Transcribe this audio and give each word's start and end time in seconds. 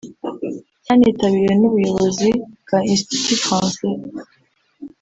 Cyanitabiriwe 0.85 1.53
n’ubuyobozi 1.57 2.29
bwa 2.63 2.79
Institut 2.93 3.39
Français 3.45 3.99